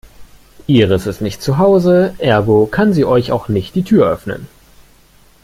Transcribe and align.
Iris 0.65 1.05
ist 1.05 1.21
nicht 1.21 1.43
zu 1.43 1.59
Hause, 1.59 2.15
ergo 2.17 2.65
kann 2.65 2.91
sie 2.91 3.05
euch 3.05 3.31
auch 3.31 3.49
nicht 3.49 3.75
die 3.75 3.83
Tür 3.83 4.09
öffnen. 4.11 4.47